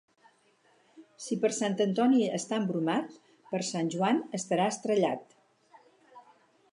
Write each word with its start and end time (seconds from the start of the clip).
Si 1.25 1.37
per 1.43 1.51
Sant 1.57 1.75
Antoni 1.85 2.23
està 2.39 2.57
embromat, 2.61 3.13
per 3.53 3.61
Sant 3.69 3.93
Joan 3.97 4.23
estarà 4.39 4.69
estrellat. 4.75 5.37